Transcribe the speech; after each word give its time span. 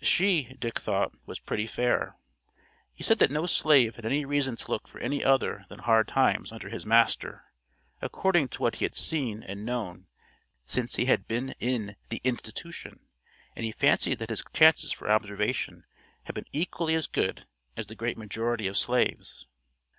"She," 0.00 0.54
Dick 0.58 0.78
thought 0.80 1.12
"was 1.26 1.38
pretty 1.38 1.66
fair." 1.66 2.16
He 2.94 3.02
said 3.02 3.18
that 3.18 3.30
no 3.30 3.44
slave 3.44 3.96
had 3.96 4.06
any 4.06 4.24
reason 4.24 4.56
to 4.56 4.70
look 4.70 4.88
for 4.88 4.98
any 4.98 5.22
other 5.22 5.66
than 5.68 5.80
hard 5.80 6.08
times 6.08 6.52
under 6.52 6.70
his 6.70 6.86
master, 6.86 7.44
according 8.00 8.48
to 8.48 8.62
what 8.62 8.76
he 8.76 8.86
had 8.86 8.94
seen 8.94 9.42
and 9.42 9.66
known 9.66 10.06
since 10.64 10.96
he 10.96 11.04
had 11.04 11.28
been 11.28 11.54
in 11.60 11.96
the 12.08 12.22
"institution," 12.24 13.00
and 13.54 13.66
he 13.66 13.72
fancied 13.72 14.20
that 14.20 14.30
his 14.30 14.42
chances 14.54 14.90
for 14.90 15.10
observation 15.10 15.84
had 16.22 16.34
been 16.34 16.46
equally 16.50 16.94
as 16.94 17.06
good 17.06 17.46
as 17.76 17.84
the 17.86 17.94
great 17.94 18.16
majority 18.16 18.66
of 18.66 18.78
slaves. 18.78 19.46